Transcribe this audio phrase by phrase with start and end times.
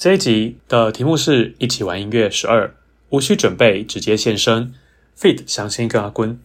[0.00, 2.74] 这一集的题目是一起玩音乐十二，
[3.10, 4.72] 无需准备，直接现身。
[5.14, 5.42] feat.
[5.46, 6.40] 祥星跟阿坤。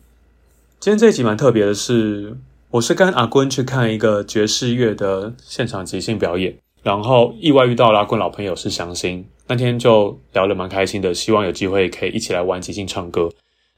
[0.77, 2.35] 今天这一集蛮特别的是，
[2.71, 13.29] 我是跟阿坤去看一个爵士乐的现场即兴表演，然后意外遇到了阿坤老朋友是祥星，那天就聊得蛮开心的，希望有机会可以一起来玩即兴唱歌。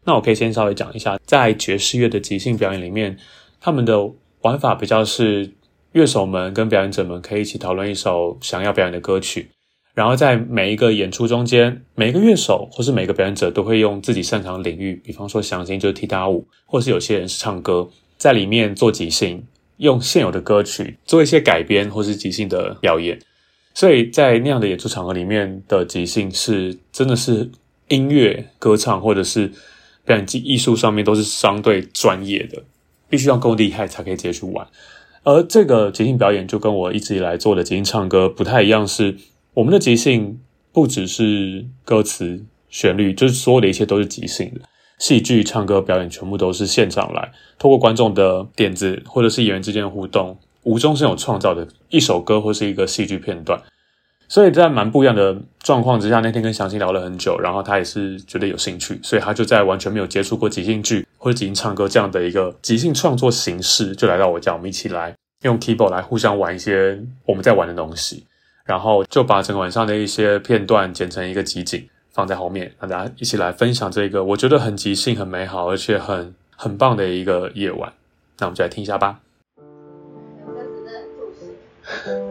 [0.06, 3.16] 那我可以先稍微讲一下，在爵士乐的即兴表演里面，
[3.62, 5.52] 他们的玩法比较是
[5.92, 9.52] 乐手们跟表演者们可以一起讨论一首想要表演的歌曲。
[9.98, 19.44] 然后在每一个演出中间，每一个乐手或是每个表演者都会用自己擅长的领域，比方说祥星就是踢踏舞，或是有些人是唱歌，在里面做即兴，
[19.78, 23.18] 用现有的歌曲做一些改编或是即兴的表演。
[23.74, 27.50] 所以在那样的演出场合里面的即兴是真的是
[27.88, 29.52] 音乐、歌唱或者是
[30.06, 32.62] 表演技艺术上面都是相对专业的，
[33.10, 34.68] 必须要够厉害才可以接去玩。
[35.24, 39.18] 而这个即兴表演就跟我一直以来做的即兴唱歌不太一样，是。
[39.58, 40.40] 我们的即兴
[40.72, 44.62] 不只是歌词、旋律，就是所有的一切都是即兴的。
[45.00, 53.60] 戏剧、唱歌、表演全部都是现场来，透过观众的点子或者是演员之间的互动，无中生有创造的一首歌或是一个戏剧片段。
[54.28, 68.24] 所以在蛮不一样的状况之下，那天跟祥星聊了很久，然后他也是觉得有兴趣，所以他就在完全没有接触过即兴剧或者即兴唱歌这样的一个即兴创作形式，就来到我家，我们一起来用 keyboard 来互相玩一些我们在玩的东西。
[68.68, 77.94] 然后就把整个晚上的一些片段剪成一个集锦，放在后面，让大家一起来分享这个我觉得很即兴、很美好，而且很很棒的一个夜晚。
[78.38, 79.20] 那我们就来听一下吧。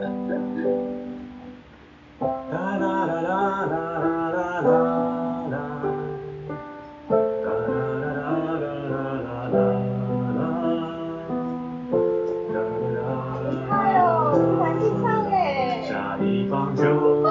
[16.75, 16.89] 直接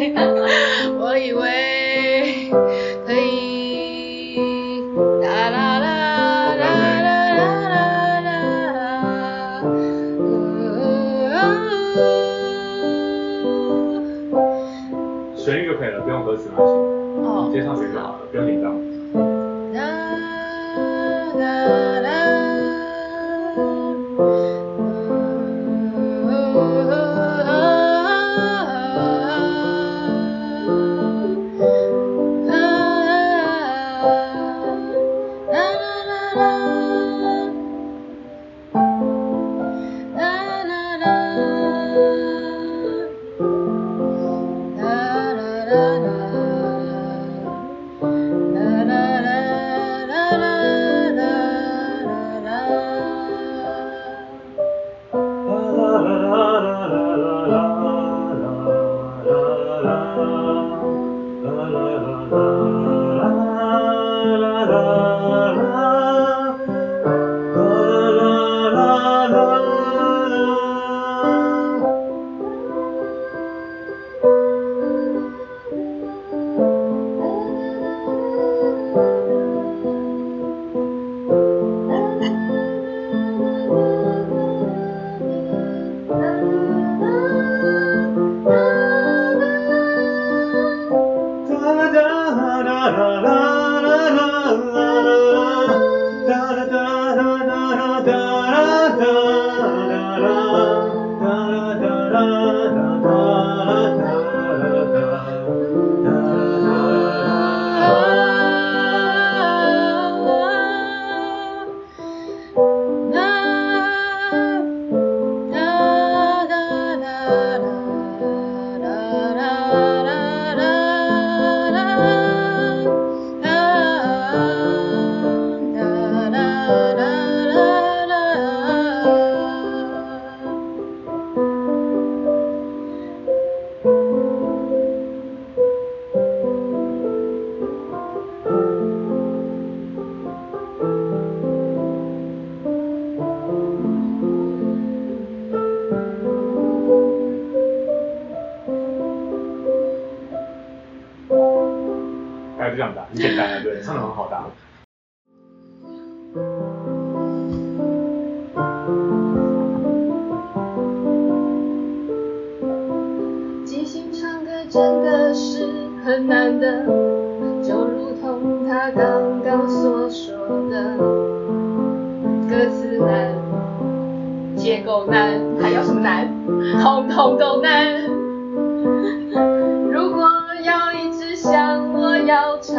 [0.00, 0.34] Yeah.
[93.00, 93.49] La la.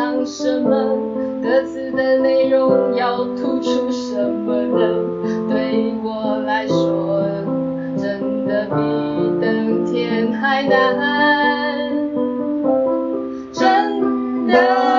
[0.01, 0.97] 藏什么？
[1.43, 4.79] 歌词的内容要突出什么呢？
[5.47, 7.21] 对我来说，
[7.95, 8.73] 真的比
[9.39, 11.87] 登天还难，
[13.53, 14.90] 真的。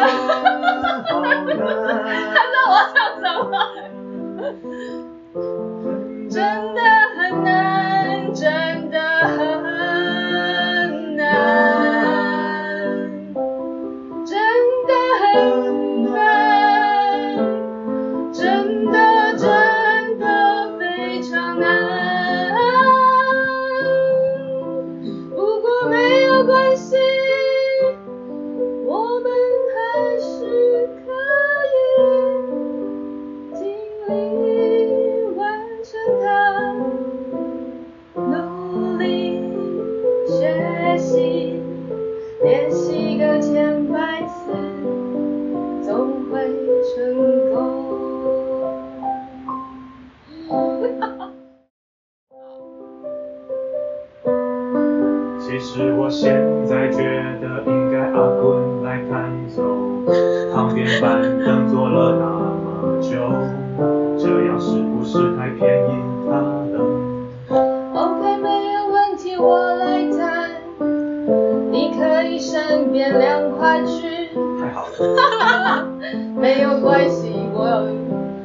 [77.54, 77.86] 我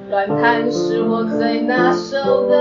[0.09, 2.55] 乱弹是我最拿手的。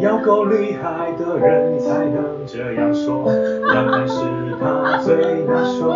[0.00, 3.30] 要够厉害的人才能这样说，
[3.62, 4.24] 乱弹是
[4.58, 5.92] 他最拿手。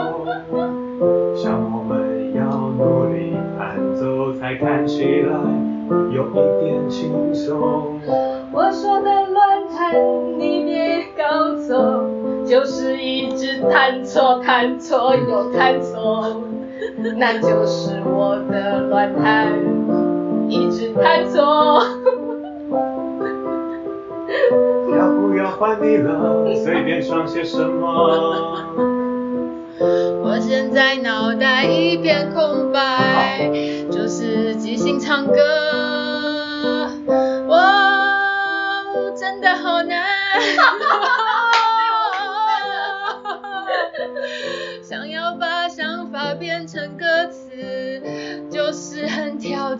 [1.35, 2.43] 像我们要
[2.79, 5.35] 努力弹奏，才看起来
[6.13, 7.99] 有一点轻松。
[8.53, 9.95] 我说的乱弹
[10.39, 12.05] 你别搞错，
[12.47, 16.43] 就是一直弹错，弹错又弹错。
[17.13, 19.53] 那就是我的乱弹
[20.49, 21.83] 一直弹错。
[24.97, 26.55] 要不要换你了？
[26.65, 27.87] 随便唱些什么？
[30.23, 33.51] 我现在脑袋一片空白
[33.91, 35.35] 就是即兴唱歌。
[37.47, 40.03] 我真的好难。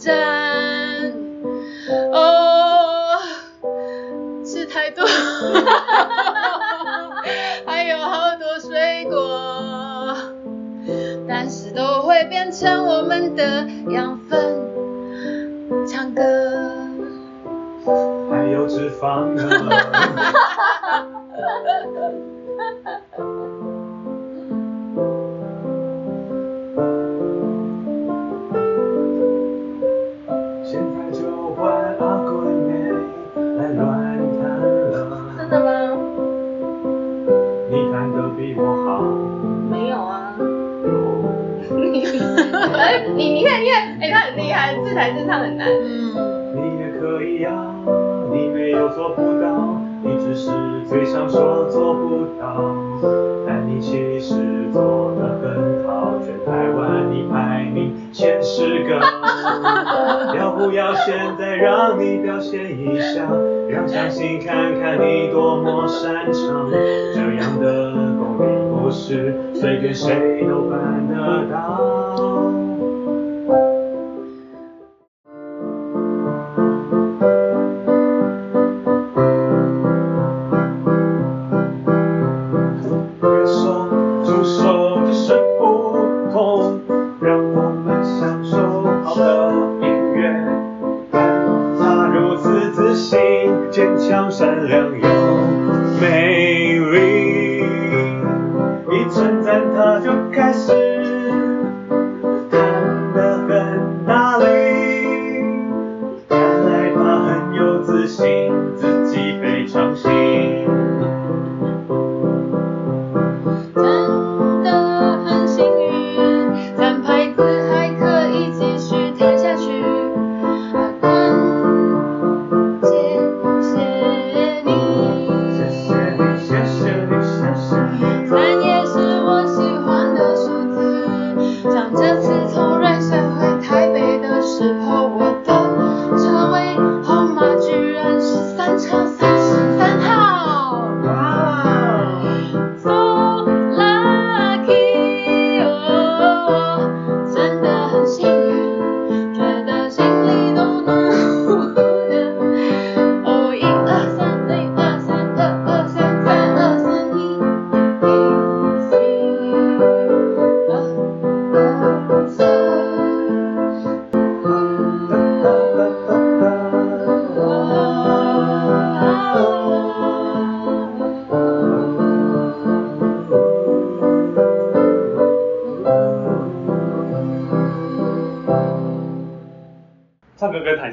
[0.05, 1.13] 挑战。
[2.13, 3.19] 哦，
[4.45, 5.03] 吃太多，
[7.67, 10.15] 还有好多水果，
[11.27, 14.63] 但是都会变成我们的养分。
[15.89, 16.23] 唱歌，
[18.31, 19.49] 还有脂肪呢。
[44.95, 45.67] 很厉害，自弹自唱很难。
[45.69, 46.15] 嗯。
[46.55, 47.75] 你也可以呀、啊，
[48.31, 50.51] 你没有做不到，你只是
[50.89, 52.63] 嘴上说做不到，
[53.47, 54.35] 但你其实
[54.73, 59.01] 做得很好，全台湾你排名前十个。
[60.39, 63.29] 要不要现在让你表现一下，
[63.69, 72.64] 让相信看看你多么擅长，这样的功力不是随便谁都办得到。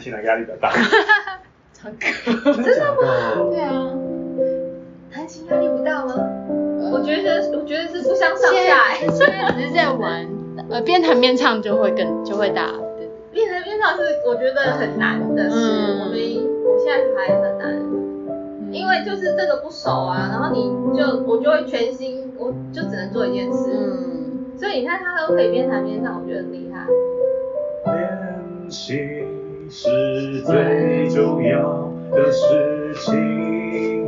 [0.02, 0.74] 现在压力比较大。
[1.74, 3.50] 唱歌，真的吗？
[3.50, 3.90] 对啊，
[5.12, 6.14] 弹琴压力不大吗？
[6.92, 9.08] 我觉得，我觉得是不相上下哎。
[9.08, 10.28] 现在只是在玩，
[10.70, 12.68] 呃，边弹边唱就会更就会大。
[13.32, 16.20] 边弹边唱是我觉得很难的事，我们
[16.66, 23.72] 我现在还很难，因为就是这个不熟啊，然后你就我就会全心，我就只能做一件事。
[23.74, 26.86] 嗯，所以你看他都可以边弹边唱，我觉得很厉害。
[27.94, 29.21] 练习。
[29.74, 34.06] 是最重要的事情，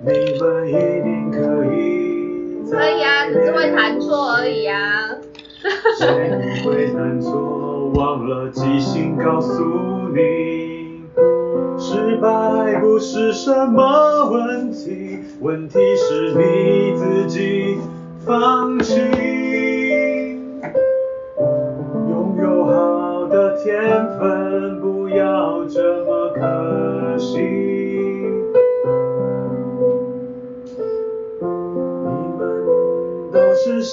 [0.00, 2.70] 你们一定可以。
[2.70, 4.78] 可以啊，只是会弹错而已啊。
[5.98, 7.90] 谁会弹错？
[7.96, 9.60] 忘了即兴告诉
[10.14, 11.02] 你，
[11.76, 17.78] 失败不是什么问题，问题是你自己
[18.24, 19.35] 放弃。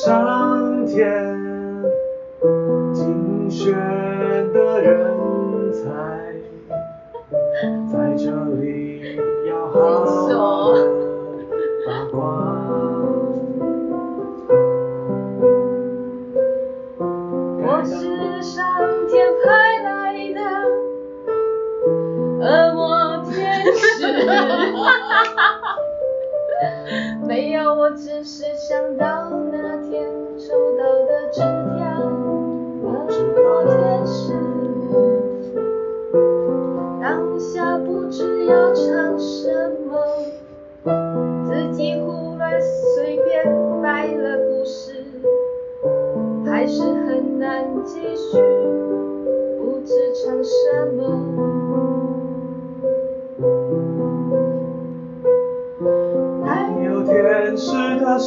[0.06, 1.34] 上天
[2.94, 3.74] 精选
[4.52, 5.88] 的人才，
[7.90, 8.30] 在这
[8.60, 9.16] 里
[9.48, 10.78] 要好好的
[11.86, 12.53] 发光。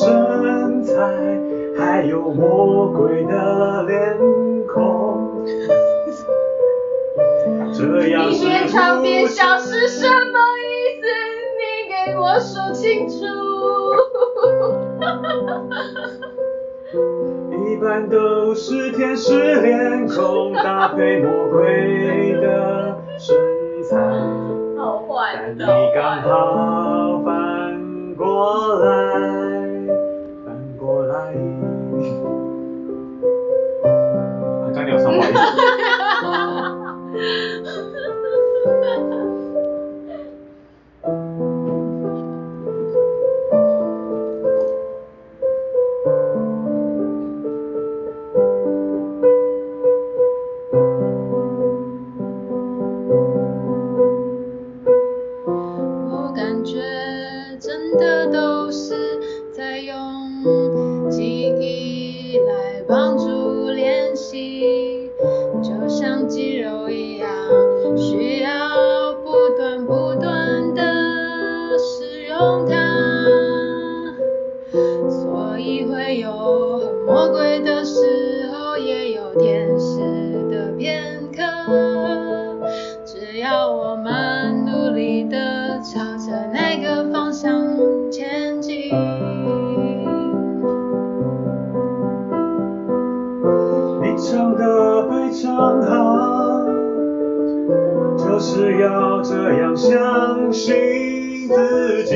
[0.07, 0.95] 身材，
[1.77, 4.17] 还有魔鬼的脸
[4.73, 5.45] 孔。
[7.75, 11.07] 这样你边唱边笑是什么意思？
[11.59, 13.17] 你给我说清楚。
[17.69, 23.37] 一般都是天使脸孔搭配魔鬼的身
[23.83, 23.97] 材，
[24.79, 25.63] 但你
[25.95, 29.46] 刚好反过来。
[94.19, 96.65] 唱得非常好
[98.17, 102.15] 就是要这样相信自己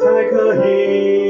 [0.00, 1.23] 才可以。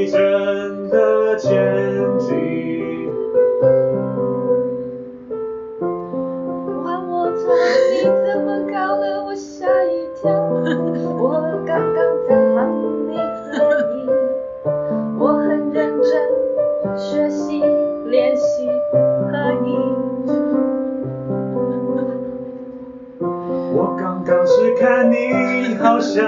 [26.15, 26.23] 想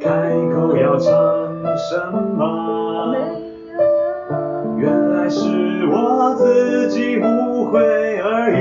[0.00, 1.14] 开口要唱
[1.76, 1.96] 什
[2.36, 3.14] 么？
[4.78, 7.78] 原来是我自己误会
[8.18, 8.59] 而已。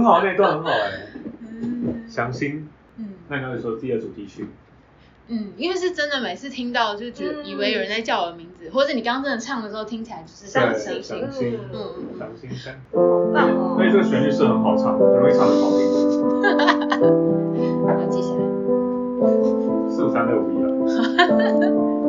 [0.00, 1.08] 那段很好哎、欸，
[1.62, 4.46] 嗯，祥心，嗯，那你会说自己的主题曲，
[5.28, 11.78] 嗯，因为是真的，每次听到就觉得以为有人在叫我的名字，嗯、或者你刚刚真的唱的时候听起来就是相信，相信，嗯，
[12.18, 12.82] 相信，相信，
[13.32, 15.80] 棒哦，所以这个旋律是很好唱，很容易唱的好听，
[16.42, 16.96] 哈哈哈，
[17.94, 18.38] 好，记下来，
[19.90, 20.68] 四五三六五一了。
[20.68, 21.98] 录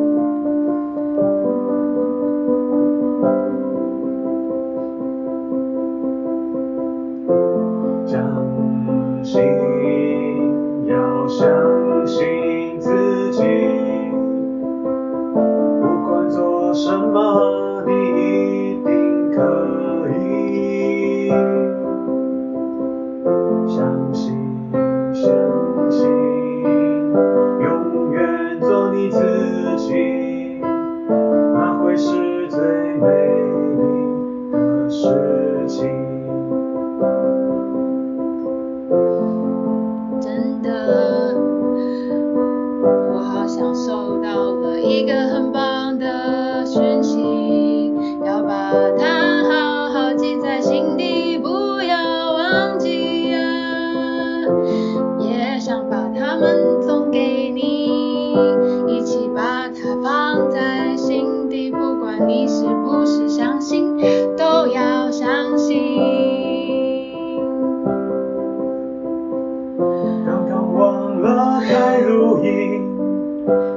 [69.76, 72.80] 刚刚忘了开录音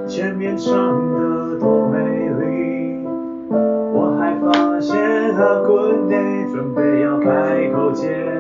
[0.08, 0.74] 前面唱
[1.14, 1.98] 的多美
[2.40, 3.04] 丽
[3.94, 4.96] 我还发现
[5.34, 8.37] 了困难准备要开口见。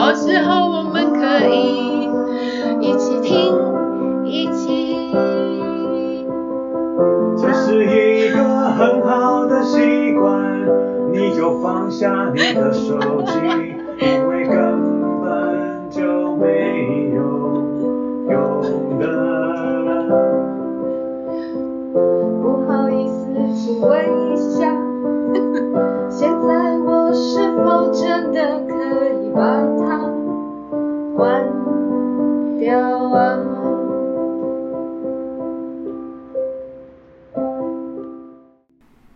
[0.00, 2.08] 到时候我们可以
[2.80, 3.52] 一起听，
[4.24, 5.14] 一起。
[7.36, 13.76] 这是一个很好的习惯，你就放下你的手机，